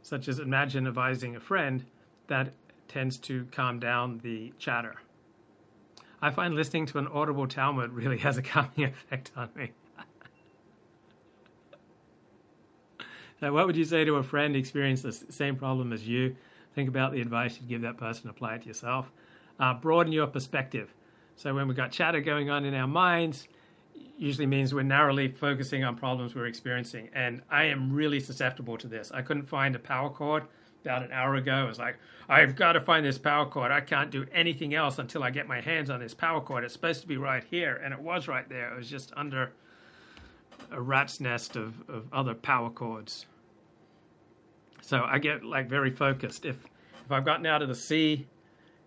such 0.00 0.28
as 0.28 0.38
imagine 0.38 0.86
advising 0.86 1.34
a 1.34 1.40
friend, 1.40 1.86
that 2.28 2.52
tends 2.88 3.18
to 3.18 3.46
calm 3.52 3.78
down 3.78 4.20
the 4.22 4.52
chatter. 4.58 4.96
I 6.20 6.30
find 6.30 6.54
listening 6.54 6.86
to 6.86 6.98
an 6.98 7.06
audible 7.08 7.46
Talmud 7.46 7.92
really 7.92 8.18
has 8.26 8.38
a 8.38 8.42
calming 8.42 8.84
effect 8.84 9.30
on 9.36 9.50
me. 9.54 9.72
so, 13.40 13.52
what 13.52 13.66
would 13.66 13.76
you 13.76 13.84
say 13.84 14.04
to 14.04 14.16
a 14.16 14.22
friend 14.22 14.56
experiencing 14.56 15.10
the 15.10 15.32
same 15.32 15.56
problem 15.56 15.92
as 15.92 16.06
you? 16.06 16.36
Think 16.74 16.88
about 16.88 17.12
the 17.12 17.20
advice 17.20 17.58
you'd 17.60 17.68
give 17.68 17.82
that 17.82 17.96
person, 17.96 18.28
apply 18.28 18.56
it 18.56 18.62
to 18.62 18.68
yourself. 18.68 19.10
Uh, 19.60 19.74
broaden 19.74 20.12
your 20.12 20.26
perspective. 20.26 20.92
So, 21.36 21.54
when 21.54 21.68
we've 21.68 21.76
got 21.76 21.92
chatter 21.92 22.20
going 22.20 22.48
on 22.48 22.64
in 22.64 22.74
our 22.74 22.88
minds, 22.88 23.46
usually 24.16 24.46
means 24.46 24.72
we're 24.72 24.82
narrowly 24.82 25.28
focusing 25.28 25.84
on 25.84 25.96
problems 25.96 26.34
we're 26.34 26.46
experiencing. 26.46 27.10
And 27.14 27.42
I 27.50 27.64
am 27.64 27.92
really 27.92 28.20
susceptible 28.20 28.78
to 28.78 28.88
this. 28.88 29.12
I 29.12 29.22
couldn't 29.22 29.46
find 29.46 29.76
a 29.76 29.78
power 29.78 30.10
cord 30.10 30.44
about 30.84 31.02
an 31.02 31.12
hour 31.12 31.34
ago. 31.36 31.52
I 31.52 31.64
was 31.64 31.78
like, 31.78 31.96
I've 32.28 32.56
got 32.56 32.72
to 32.72 32.80
find 32.80 33.04
this 33.04 33.18
power 33.18 33.46
cord. 33.46 33.70
I 33.70 33.80
can't 33.80 34.10
do 34.10 34.26
anything 34.32 34.74
else 34.74 34.98
until 34.98 35.22
I 35.22 35.30
get 35.30 35.48
my 35.48 35.60
hands 35.60 35.90
on 35.90 36.00
this 36.00 36.14
power 36.14 36.40
cord. 36.40 36.64
It's 36.64 36.72
supposed 36.72 37.00
to 37.02 37.06
be 37.06 37.16
right 37.16 37.44
here. 37.50 37.80
And 37.82 37.92
it 37.92 38.00
was 38.00 38.28
right 38.28 38.48
there. 38.48 38.72
It 38.72 38.76
was 38.76 38.88
just 38.88 39.12
under 39.16 39.52
a 40.70 40.80
rat's 40.80 41.20
nest 41.20 41.56
of, 41.56 41.74
of 41.88 42.04
other 42.12 42.34
power 42.34 42.70
cords. 42.70 43.26
So 44.82 45.02
I 45.02 45.18
get 45.18 45.44
like 45.44 45.68
very 45.68 45.90
focused. 45.90 46.44
If 46.44 46.56
if 47.04 47.12
I've 47.12 47.24
gotten 47.24 47.44
out 47.44 47.60
of 47.60 47.68
the 47.68 47.74
sea 47.74 48.26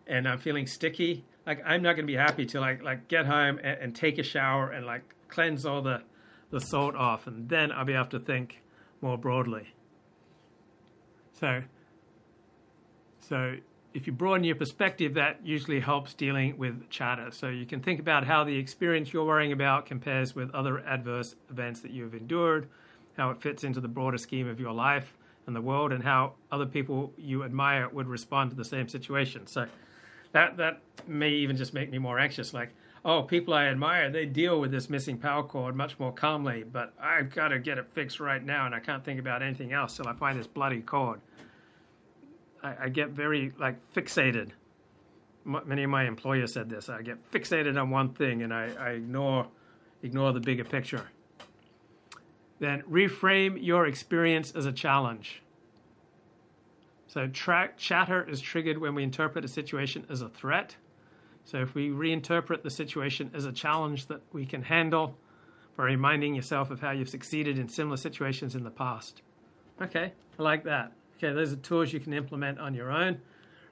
and 0.08 0.28
I'm 0.28 0.40
feeling 0.40 0.66
sticky, 0.66 1.24
like 1.46 1.62
I'm 1.66 1.82
not 1.82 1.96
gonna 1.96 2.08
be 2.08 2.16
happy 2.16 2.46
till 2.46 2.64
I 2.64 2.78
like 2.82 3.08
get 3.08 3.26
home 3.26 3.60
and, 3.64 3.80
and 3.80 3.96
take 3.96 4.18
a 4.18 4.24
shower 4.24 4.72
and 4.72 4.86
like 4.86 5.02
cleanse 5.28 5.66
all 5.66 5.82
the 5.82 6.02
the 6.50 6.60
salt 6.60 6.96
off, 6.96 7.28
and 7.28 7.50
then 7.50 7.72
I'll 7.72 7.86
be 7.86 7.94
able 7.94 8.06
to 8.08 8.20
think 8.20 8.62
more 9.02 9.18
broadly. 9.18 9.74
So 11.34 11.62
so 13.28 13.56
if 13.94 14.06
you 14.06 14.14
broaden 14.14 14.44
your 14.44 14.56
perspective, 14.56 15.14
that 15.16 15.40
usually 15.44 15.80
helps 15.80 16.14
dealing 16.14 16.58
with 16.58 16.90
chatter. 16.90 17.32
So 17.32 17.50
you 17.50 17.66
can 17.66 17.82
think 17.82 18.00
about 18.00 18.26
how 18.26 18.44
the 18.44 18.56
experience 18.56 19.12
you're 19.12 19.26
worrying 19.26 19.52
about 19.52 19.86
compares 19.86 20.36
with 20.36 20.54
other 20.54 20.80
adverse 20.80 21.36
events 21.50 21.80
that 21.82 21.92
you've 21.92 22.14
endured, 22.14 22.68
how 23.18 23.32
it 23.32 23.42
fits 23.42 23.64
into 23.64 23.82
the 23.82 23.88
broader 23.88 24.18
scheme 24.18 24.48
of 24.48 24.60
your 24.60 24.74
life 24.74 25.14
and 25.48 25.56
the 25.56 25.62
world, 25.62 25.92
and 25.92 26.04
how 26.04 26.34
other 26.52 26.66
people 26.66 27.12
you 27.18 27.44
admire 27.44 27.90
would 27.90 28.08
respond 28.08 28.52
to 28.52 28.56
the 28.56 28.66
same 28.66 28.88
situation. 28.88 29.48
So 29.48 29.66
that 30.32 30.58
that 30.58 30.82
may 31.08 31.30
even 31.30 31.56
just 31.56 31.74
make 31.74 31.90
me 31.90 31.98
more 31.98 32.20
anxious. 32.20 32.54
Like, 32.54 32.76
oh, 33.04 33.24
people 33.24 33.54
I 33.54 33.66
admire, 33.66 34.12
they 34.12 34.26
deal 34.26 34.60
with 34.60 34.72
this 34.72 34.90
missing 34.90 35.18
power 35.18 35.44
cord 35.44 35.76
much 35.76 35.98
more 35.98 36.12
calmly, 36.12 36.64
but 36.64 36.94
I've 37.02 37.34
got 37.34 37.48
to 37.48 37.60
get 37.60 37.78
it 37.78 37.88
fixed 37.94 38.20
right 38.20 38.44
now, 38.44 38.66
and 38.66 38.76
I 38.76 38.80
can't 38.80 39.04
think 39.04 39.20
about 39.20 39.42
anything 39.42 39.74
else 39.74 39.96
till 39.96 40.08
I 40.08 40.14
find 40.14 40.38
this 40.38 40.48
bloody 40.48 40.82
cord. 40.82 41.22
I, 42.64 42.76
I 42.86 42.90
get 42.90 43.10
very 43.10 43.54
like 43.60 43.76
fixated. 43.94 44.52
M- 45.46 45.62
many 45.66 45.84
of 45.84 45.90
my 45.90 46.06
employers 46.06 46.54
said 46.54 46.70
this. 46.70 46.90
I 46.90 47.02
get 47.02 47.32
fixated 47.32 47.80
on 47.80 47.90
one 47.90 48.14
thing, 48.14 48.44
and 48.44 48.54
I, 48.54 48.72
I 48.80 48.90
ignore 48.92 49.48
ignore 50.04 50.34
the 50.34 50.40
bigger 50.40 50.64
picture. 50.64 51.10
Then 52.60 52.82
reframe 52.84 53.64
your 53.64 53.86
experience 53.86 54.52
as 54.52 54.66
a 54.66 54.72
challenge. 54.72 55.42
So 57.08 57.28
chatter 57.28 58.28
is 58.30 58.42
triggered 58.42 58.78
when 58.78 58.94
we 58.94 59.04
interpret 59.04 59.46
a 59.46 59.48
situation 59.48 60.06
as 60.10 60.22
a 60.22 60.30
threat. 60.30 60.76
So 61.46 61.60
if 61.60 61.74
we 61.74 61.90
reinterpret 61.90 62.62
the 62.62 62.70
situation 62.70 63.32
as 63.34 63.46
a 63.46 63.52
challenge 63.52 64.08
that 64.08 64.22
we 64.34 64.46
can 64.46 64.64
handle 64.64 65.18
by 65.78 65.86
reminding 65.86 66.36
yourself 66.36 66.72
of 66.72 66.82
how 66.82 66.92
you've 66.92 67.10
succeeded 67.10 67.58
in 67.58 67.70
similar 67.70 67.98
situations 67.98 68.56
in 68.56 68.64
the 68.64 68.72
past. 68.72 69.22
Okay, 69.82 70.12
I 70.38 70.44
like 70.44 70.64
that. 70.66 70.92
Okay, 71.18 71.34
those 71.34 71.54
are 71.54 71.58
tools 71.58 71.92
you 71.94 72.00
can 72.00 72.14
implement 72.14 72.60
on 72.60 72.74
your 72.74 72.92
own. 72.92 73.20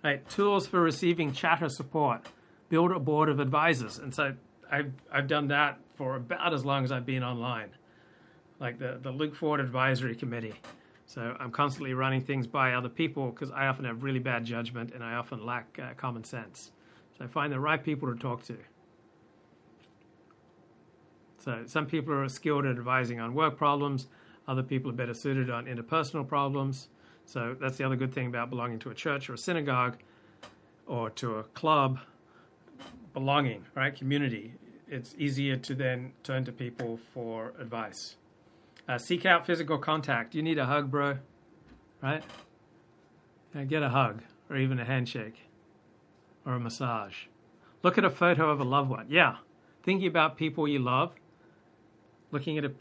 Right, 0.04 0.28
tools 0.30 0.68
for 0.68 0.82
receiving 0.82 1.34
chatter 1.34 1.70
support. 1.70 2.28
Build 2.70 2.92
a 2.92 3.00
board 3.00 3.30
of 3.30 3.40
advisors. 3.40 3.98
And 3.98 4.14
so 4.14 4.34
I've, 4.72 4.92
I've 5.12 5.28
done 5.28 5.48
that 5.50 5.80
for 5.96 6.16
about 6.16 6.54
as 6.54 6.66
long 6.66 6.84
as 6.84 6.92
I've 6.92 7.06
been 7.06 7.24
online 7.24 7.70
like 8.60 8.80
the, 8.80 9.00
the 9.02 9.12
Luke 9.12 9.36
Ford 9.36 9.60
Advisory 9.60 10.16
Committee. 10.16 10.54
So 11.08 11.36
I'm 11.40 11.52
constantly 11.52 11.94
running 11.94 12.22
things 12.22 12.48
by 12.48 12.74
other 12.74 12.90
people 12.90 13.30
because 13.30 13.52
I 13.52 13.68
often 13.68 13.86
have 13.86 14.04
really 14.04 14.20
bad 14.20 14.46
judgment 14.46 14.94
and 14.94 15.04
I 15.04 15.16
often 15.16 15.46
lack 15.46 15.80
uh, 15.82 15.94
common 15.96 16.24
sense. 16.24 16.72
So 17.18 17.26
I 17.26 17.28
find 17.28 17.52
the 17.52 17.60
right 17.60 17.84
people 17.84 18.12
to 18.12 18.20
talk 18.20 18.44
to. 18.46 18.58
So 21.38 21.64
some 21.68 21.86
people 21.86 22.14
are 22.14 22.28
skilled 22.28 22.66
at 22.66 22.72
advising 22.72 23.20
on 23.20 23.36
work 23.36 23.58
problems, 23.58 24.08
other 24.48 24.64
people 24.64 24.92
are 24.92 24.96
better 24.96 25.14
suited 25.14 25.50
on 25.50 25.66
interpersonal 25.66 26.28
problems. 26.28 26.88
So 27.26 27.56
that's 27.60 27.78
the 27.78 27.84
other 27.84 27.96
good 27.96 28.14
thing 28.14 28.28
about 28.28 28.50
belonging 28.50 28.80
to 28.80 28.92
a 28.92 28.94
church 28.94 29.30
or 29.30 29.34
a 29.34 29.38
synagogue 29.38 29.98
or 30.86 31.10
to 31.12 31.38
a 31.38 31.44
club. 31.44 32.00
Belonging, 33.14 33.66
right? 33.76 33.96
Community. 33.96 34.54
It's 34.88 35.16
easier 35.18 35.56
to 35.58 35.74
then 35.74 36.12
turn 36.24 36.44
to 36.46 36.52
people 36.52 37.00
for 37.14 37.54
advice. 37.60 38.18
Uh, 38.88 38.98
seek 38.98 39.26
out 39.26 39.46
physical 39.46 39.78
contact. 39.78 40.36
You 40.36 40.44
need 40.44 40.60
a 40.60 40.66
hug, 40.66 40.92
bro. 40.92 41.18
Right? 42.02 42.24
get 43.70 43.82
a 43.82 43.90
hug 43.90 44.22
or 44.50 44.58
even 44.58 44.80
a 44.80 44.86
handshake 44.86 45.48
or 46.46 46.54
a 46.54 46.60
massage. 46.60 47.26
Look 47.84 47.98
at 47.98 48.04
a 48.04 48.10
photo 48.10 48.50
of 48.50 48.60
a 48.60 48.64
loved 48.64 48.90
one. 48.90 49.08
Yeah. 49.10 49.38
Thinking 49.84 50.08
about 50.08 50.38
people 50.38 50.68
you 50.68 50.80
love, 50.80 51.14
looking 52.32 52.58
at 52.58 52.66
a 52.66 52.72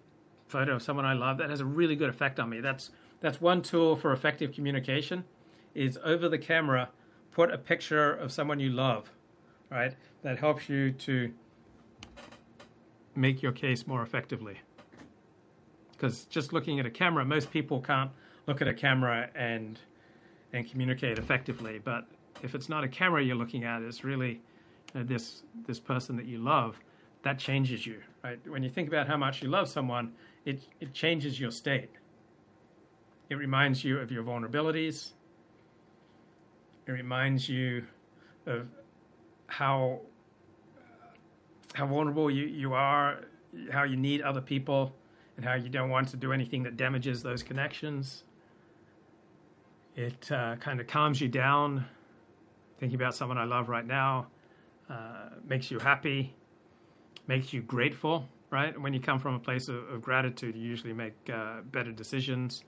photo 0.48 0.74
of 0.74 0.82
someone 0.82 1.04
I 1.04 1.12
love, 1.12 1.38
that 1.38 1.48
has 1.48 1.60
a 1.60 1.64
really 1.64 1.94
good 1.94 2.10
effect 2.10 2.40
on 2.40 2.48
me. 2.48 2.60
That's 2.60 2.90
that's 3.20 3.40
one 3.40 3.62
tool 3.62 3.96
for 3.96 4.12
effective 4.12 4.52
communication 4.52 5.24
is 5.74 5.98
over 6.04 6.28
the 6.28 6.38
camera 6.38 6.90
put 7.32 7.52
a 7.52 7.58
picture 7.58 8.12
of 8.12 8.30
someone 8.30 8.60
you 8.60 8.70
love, 8.70 9.10
right? 9.70 9.94
That 10.22 10.38
helps 10.38 10.68
you 10.68 10.92
to 10.92 11.32
make 13.16 13.42
your 13.42 13.52
case 13.52 13.86
more 13.86 14.02
effectively 14.02 14.60
because 16.04 16.24
just 16.24 16.52
looking 16.52 16.78
at 16.80 16.86
a 16.86 16.90
camera, 16.90 17.24
most 17.24 17.50
people 17.50 17.80
can't 17.80 18.10
look 18.46 18.60
at 18.60 18.68
a 18.68 18.74
camera 18.74 19.30
and 19.34 19.80
and 20.52 20.70
communicate 20.70 21.18
effectively. 21.18 21.80
But 21.82 22.06
if 22.42 22.54
it's 22.54 22.68
not 22.68 22.84
a 22.84 22.88
camera 22.88 23.22
you're 23.22 23.36
looking 23.36 23.64
at, 23.64 23.82
it's 23.82 24.04
really 24.04 24.40
uh, 24.94 25.02
this 25.04 25.44
this 25.66 25.80
person 25.80 26.16
that 26.16 26.26
you 26.26 26.38
love. 26.38 26.78
That 27.22 27.38
changes 27.38 27.86
you, 27.86 28.02
right? 28.22 28.38
When 28.46 28.62
you 28.62 28.68
think 28.68 28.88
about 28.88 29.06
how 29.06 29.16
much 29.16 29.42
you 29.42 29.48
love 29.48 29.68
someone, 29.68 30.12
it 30.44 30.68
it 30.80 30.92
changes 30.92 31.40
your 31.40 31.50
state. 31.50 31.90
It 33.30 33.36
reminds 33.36 33.84
you 33.84 33.98
of 33.98 34.10
your 34.10 34.22
vulnerabilities. 34.22 35.12
It 36.86 36.92
reminds 36.92 37.48
you 37.48 37.84
of 38.46 38.68
how 39.46 40.00
how 41.74 41.86
vulnerable 41.86 42.30
you, 42.30 42.46
you 42.46 42.72
are, 42.72 43.22
how 43.72 43.82
you 43.82 43.96
need 43.96 44.22
other 44.22 44.40
people 44.40 44.94
and 45.36 45.44
how 45.44 45.54
you 45.54 45.68
don't 45.68 45.90
want 45.90 46.08
to 46.08 46.16
do 46.16 46.32
anything 46.32 46.62
that 46.62 46.76
damages 46.76 47.22
those 47.22 47.42
connections. 47.42 48.22
It 49.96 50.30
uh, 50.30 50.56
kind 50.56 50.80
of 50.80 50.86
calms 50.86 51.20
you 51.20 51.28
down. 51.28 51.84
Thinking 52.78 52.96
about 52.96 53.14
someone 53.14 53.38
I 53.38 53.44
love 53.44 53.68
right 53.68 53.86
now 53.86 54.26
uh, 54.88 55.30
makes 55.46 55.70
you 55.70 55.78
happy, 55.78 56.34
makes 57.26 57.52
you 57.52 57.62
grateful, 57.62 58.28
right? 58.50 58.78
When 58.80 58.92
you 58.92 59.00
come 59.00 59.18
from 59.18 59.34
a 59.34 59.38
place 59.38 59.68
of, 59.68 59.88
of 59.88 60.02
gratitude, 60.02 60.54
you 60.54 60.62
usually 60.62 60.92
make 60.92 61.14
uh, 61.32 61.62
better 61.72 61.92
decisions, 61.92 62.64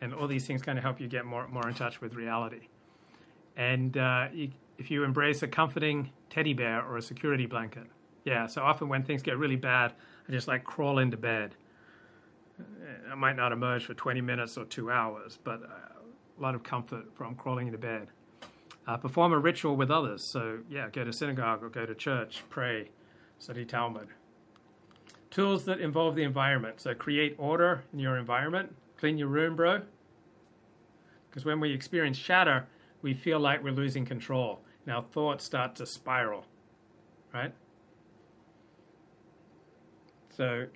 and 0.00 0.12
all 0.14 0.26
these 0.26 0.46
things 0.46 0.62
kind 0.62 0.78
of 0.78 0.84
help 0.84 1.00
you 1.00 1.08
get 1.08 1.24
more 1.24 1.48
more 1.48 1.68
in 1.68 1.74
touch 1.74 2.00
with 2.00 2.14
reality. 2.14 2.68
And 3.56 3.96
uh, 3.96 4.28
you, 4.32 4.50
if 4.78 4.90
you 4.90 5.04
embrace 5.04 5.42
a 5.42 5.48
comforting 5.48 6.10
teddy 6.28 6.52
bear 6.52 6.82
or 6.82 6.98
a 6.98 7.02
security 7.02 7.46
blanket, 7.46 7.86
yeah. 8.24 8.46
So 8.46 8.62
often 8.62 8.88
when 8.88 9.02
things 9.02 9.22
get 9.22 9.38
really 9.38 9.56
bad, 9.56 9.94
I 10.28 10.32
just 10.32 10.48
like 10.48 10.64
crawl 10.64 10.98
into 10.98 11.16
bed 11.16 11.54
I 13.10 13.14
might 13.14 13.36
not 13.36 13.52
emerge 13.52 13.84
for 13.86 13.94
20 13.94 14.20
minutes 14.20 14.56
or 14.56 14.64
two 14.64 14.90
hours, 14.90 15.38
but 15.42 15.62
a 15.62 16.42
lot 16.42 16.54
of 16.54 16.62
comfort 16.62 17.06
from 17.14 17.34
crawling 17.34 17.66
into 17.66 17.78
bed. 17.78 18.08
Uh, 18.86 18.96
perform 18.96 19.32
a 19.32 19.38
ritual 19.38 19.76
with 19.76 19.90
others. 19.90 20.22
So, 20.22 20.60
yeah, 20.70 20.88
go 20.90 21.04
to 21.04 21.12
synagogue 21.12 21.62
or 21.62 21.68
go 21.68 21.86
to 21.86 21.94
church, 21.94 22.44
pray, 22.48 22.90
study 23.38 23.64
Talmud. 23.64 24.08
Tools 25.30 25.64
that 25.64 25.80
involve 25.80 26.14
the 26.14 26.22
environment. 26.22 26.80
So, 26.80 26.94
create 26.94 27.34
order 27.38 27.82
in 27.92 27.98
your 27.98 28.16
environment. 28.16 28.74
Clean 28.98 29.18
your 29.18 29.28
room, 29.28 29.56
bro. 29.56 29.82
Because 31.28 31.44
when 31.44 31.60
we 31.60 31.72
experience 31.72 32.18
chatter, 32.18 32.66
we 33.02 33.14
feel 33.14 33.38
like 33.38 33.62
we're 33.62 33.72
losing 33.72 34.04
control. 34.04 34.60
And 34.84 34.94
our 34.94 35.02
thoughts 35.02 35.44
start 35.44 35.76
to 35.76 35.86
spiral, 35.86 36.44
right? 37.34 37.52
So 40.30 40.66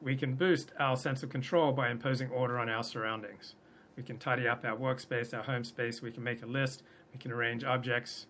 we 0.00 0.16
can 0.16 0.34
boost 0.34 0.72
our 0.78 0.96
sense 0.96 1.22
of 1.22 1.30
control 1.30 1.72
by 1.72 1.90
imposing 1.90 2.30
order 2.30 2.58
on 2.58 2.68
our 2.68 2.82
surroundings. 2.82 3.54
We 3.96 4.02
can 4.02 4.18
tidy 4.18 4.46
up 4.46 4.64
our 4.64 4.76
workspace, 4.76 5.34
our 5.34 5.42
home 5.42 5.64
space. 5.64 6.02
We 6.02 6.12
can 6.12 6.22
make 6.22 6.42
a 6.42 6.46
list. 6.46 6.82
We 7.12 7.18
can 7.18 7.32
arrange 7.32 7.64
objects. 7.64 8.26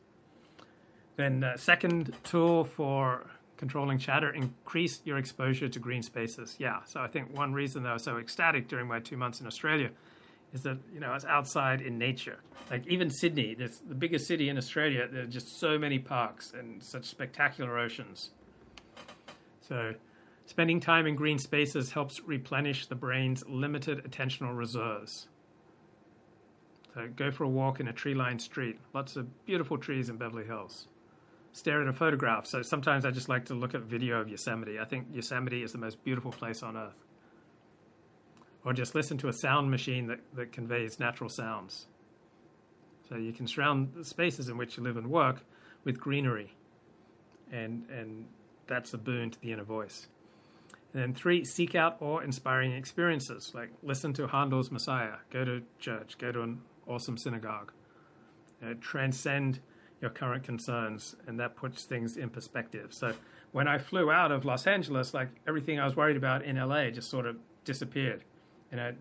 Then, 1.17 1.43
uh, 1.43 1.57
second 1.57 2.15
tool 2.23 2.65
for 2.65 3.27
controlling 3.57 3.99
chatter, 3.99 4.31
increase 4.33 5.01
your 5.05 5.19
exposure 5.19 5.69
to 5.69 5.79
green 5.79 6.03
spaces. 6.03 6.57
Yeah, 6.59 6.81
so 6.85 7.01
I 7.01 7.09
think 7.09 7.37
one 7.37 7.53
reason 7.53 7.83
that 7.83 7.91
I 7.91 7.93
was 7.95 8.03
so 8.03 8.19
ecstatic 8.19 8.69
during 8.69 8.87
my 8.87 9.01
two 9.01 9.17
months 9.17 9.41
in 9.41 9.47
Australia 9.47 9.91
is 10.53 10.63
that 10.63 10.79
you 10.93 11.01
know 11.01 11.09
I 11.09 11.15
was 11.15 11.25
outside 11.25 11.81
in 11.81 11.99
nature. 11.99 12.39
Like 12.71 12.87
even 12.87 13.11
Sydney, 13.11 13.55
that's 13.55 13.79
the 13.79 13.95
biggest 13.95 14.27
city 14.27 14.49
in 14.49 14.59
Australia. 14.59 15.09
There 15.11 15.23
are 15.23 15.27
just 15.27 15.59
so 15.59 15.79
many 15.79 15.99
parks 15.99 16.53
and 16.59 16.83
such 16.83 17.07
spectacular 17.07 17.79
oceans. 17.79 18.31
So, 19.61 19.95
spending 20.47 20.81
time 20.81 21.07
in 21.07 21.17
green 21.17 21.39
spaces 21.39 21.91
helps 21.91 22.21
replenish 22.23 22.87
the 22.87 22.95
brain's 22.95 23.45
limited 23.49 24.05
attentional 24.05 24.57
reserves. 24.57 25.29
So, 26.95 27.09
go 27.15 27.31
for 27.31 27.45
a 27.45 27.49
walk 27.49 27.81
in 27.81 27.89
a 27.89 27.93
tree-lined 27.93 28.41
street. 28.41 28.79
Lots 28.95 29.17
of 29.17 29.45
beautiful 29.45 29.77
trees 29.77 30.09
in 30.09 30.17
Beverly 30.17 30.45
Hills 30.45 30.87
stare 31.57 31.81
at 31.81 31.89
a 31.89 31.93
photograph. 31.93 32.47
So 32.47 32.61
sometimes 32.61 33.07
I 33.07 33.11
just 33.11 33.31
like 33.31 33.47
to 33.47 33.55
look 33.55 33.75
at 33.75 33.81
video 33.81 34.21
of 34.21 34.29
Yosemite. 34.29 34.79
I 34.79 34.85
think 34.85 35.07
Yosemite 35.15 35.63
is 35.63 35.73
the 35.73 35.79
most 35.79 36.05
beautiful 36.05 36.31
place 36.31 36.63
on 36.63 36.77
earth. 36.77 37.03
Or 38.63 38.75
just 38.75 38.95
listen 38.95 39.17
to 39.19 39.29
a 39.29 39.33
sound 39.33 39.71
machine 39.71 40.07
that, 40.09 40.21
that 40.35 40.53
conveys 40.53 41.01
natural 41.01 41.31
sounds. 41.31 41.87
So 43.09 43.17
you 43.17 43.33
can 43.33 43.47
surround 43.47 43.95
the 43.95 44.05
spaces 44.05 44.51
in 44.51 44.59
which 44.59 44.77
you 44.77 44.83
live 44.83 44.99
and 44.99 45.09
work 45.09 45.47
with 45.83 45.99
greenery. 45.99 46.53
And, 47.51 47.87
and 47.89 48.27
that's 48.67 48.93
a 48.93 48.99
boon 48.99 49.31
to 49.31 49.41
the 49.41 49.53
inner 49.53 49.65
voice. 49.65 50.09
And 50.93 51.03
then 51.03 51.15
three, 51.15 51.43
seek 51.47 51.75
out 51.75 51.97
awe-inspiring 52.03 52.73
experiences, 52.73 53.53
like 53.55 53.71
listen 53.83 54.13
to 54.15 54.27
Handel's 54.27 54.71
Messiah, 54.71 55.15
go 55.31 55.43
to 55.47 55.63
church, 55.79 56.19
go 56.19 56.33
to 56.33 56.43
an 56.43 56.61
awesome 56.87 57.17
synagogue. 57.17 57.73
Uh, 58.63 58.75
transcend 58.79 59.61
your 60.01 60.11
current 60.11 60.45
concerns, 60.45 61.17
and 61.27 61.41
that 61.41 61.57
puts 61.57 61.85
things 61.85 62.17
in 62.17 62.29
perspective. 62.29 62.93
So 62.93 63.15
when 63.53 63.67
I 63.67 63.79
flew 63.79 64.11
out 64.11 64.31
of 64.31 64.45
Los 64.45 64.67
Angeles, 64.67 65.15
like 65.15 65.29
everything 65.49 65.81
I 65.81 65.85
was 65.85 65.97
worried 65.97 66.17
about 66.17 66.45
in 66.45 66.57
LA 66.57 66.91
just 66.91 67.09
sort 67.09 67.27
of 67.27 67.37
disappeared. 67.65 68.23
And 68.71 68.81
I, 68.81 68.93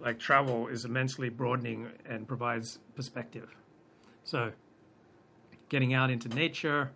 like 0.00 0.18
travel 0.18 0.68
is 0.68 0.84
immensely 0.84 1.28
broadening 1.28 1.88
and 2.08 2.26
provides 2.28 2.78
perspective. 2.94 3.54
So 4.24 4.52
getting 5.68 5.94
out 5.94 6.10
into 6.10 6.28
nature, 6.28 6.90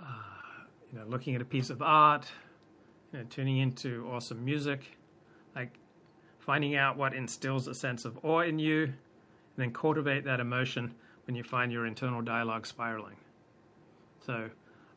uh, 0.00 0.04
you 0.92 0.98
know, 0.98 1.04
looking 1.06 1.34
at 1.34 1.42
a 1.42 1.44
piece 1.44 1.68
of 1.70 1.82
art, 1.82 2.30
you 3.12 3.18
know, 3.18 3.24
tuning 3.28 3.58
into 3.58 4.08
awesome 4.10 4.42
music, 4.44 4.96
like 5.54 5.78
finding 6.38 6.76
out 6.76 6.96
what 6.96 7.12
instills 7.12 7.68
a 7.68 7.74
sense 7.74 8.04
of 8.04 8.18
awe 8.24 8.40
in 8.40 8.58
you, 8.58 8.84
and 8.84 8.94
then 9.56 9.72
cultivate 9.72 10.24
that 10.24 10.40
emotion 10.40 10.94
when 11.30 11.36
you 11.36 11.44
find 11.44 11.70
your 11.70 11.86
internal 11.86 12.20
dialogue 12.20 12.66
spiraling. 12.66 13.14
So 14.26 14.50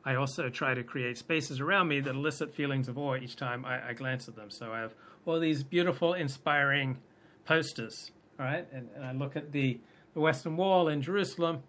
I 0.03 0.15
also 0.15 0.49
try 0.49 0.73
to 0.73 0.83
create 0.83 1.15
spaces 1.15 1.59
around 1.59 1.89
me 1.89 1.99
that 1.99 2.15
elicit 2.15 2.51
feelings 2.51 2.87
of 2.87 2.97
awe 2.97 3.17
each 3.17 3.35
time 3.35 3.63
I, 3.63 3.89
I 3.89 3.93
glance 3.93 4.27
at 4.27 4.35
them. 4.35 4.49
So 4.49 4.73
I 4.73 4.79
have 4.79 4.95
all 5.27 5.39
these 5.39 5.61
beautiful, 5.61 6.15
inspiring 6.15 6.97
posters, 7.45 8.09
all 8.39 8.47
right? 8.47 8.65
And, 8.73 8.89
and 8.95 9.05
I 9.05 9.11
look 9.11 9.35
at 9.35 9.51
the, 9.51 9.79
the 10.15 10.21
Western 10.21 10.57
Wall 10.57 10.87
in 10.87 11.03
Jerusalem, 11.03 11.61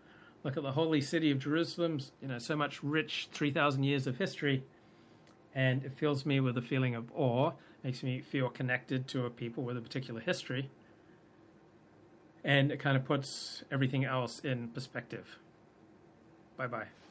look 0.44 0.56
at 0.56 0.62
the 0.62 0.73
holy 0.73 1.02
city 1.02 1.30
of 1.30 1.41
Jerusalem, 1.41 2.00
you 2.23 2.28
know, 2.28 2.38
so 2.38 2.56
much 2.56 2.82
rich 2.82 3.28
3,000 3.32 3.84
years 3.84 4.06
of 4.06 4.17
history, 4.17 4.65
and 5.54 5.84
it 5.84 5.93
fills 5.93 6.25
me 6.25 6.41
with 6.41 6.56
a 6.56 6.62
feeling 6.62 6.95
of 6.95 7.12
awe, 7.15 7.52
makes 7.82 8.02
me 8.02 8.23
feel 8.23 8.49
connected 8.49 9.08
to 9.08 9.26
a 9.26 9.30
people 9.30 9.62
with 9.62 9.76
a 9.76 9.82
particular 9.82 10.23
history 10.23 10.71
and 12.45 12.71
it 12.71 12.78
kind 12.78 12.97
of 12.97 13.04
puts 13.04 13.65
everything 13.73 14.04
else 14.04 14.41
in 14.41 14.69
perspective. 14.69 15.39
Bye 16.57 16.67
bye. 16.67 17.03